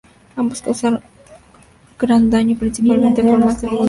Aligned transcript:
Ambos 0.35 0.63
causaron 0.63 0.99
gran 1.99 2.31
daño, 2.31 2.57
principalmente 2.57 3.21
en 3.21 3.27
forma 3.27 3.41
de 3.41 3.41
inundaciones. 3.67 3.79